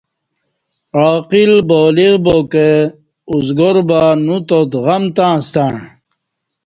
عاقل 0.99 1.53
بالغ 1.69 2.13
باکہ 2.25 2.69
ازگار 3.35 3.77
با 3.89 4.01
نوتات 4.25 4.71
غم 4.85 5.03
تاسݩع 5.15 5.75